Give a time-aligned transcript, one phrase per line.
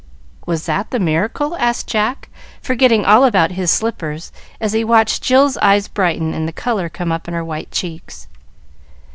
[0.47, 5.57] "Was that the miracle?" asked Jack, forgetting all about his slippers, as he watched Jill's
[5.57, 8.27] eyes brighten and the color come up in her white cheeks.